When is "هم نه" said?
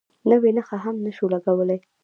0.83-1.11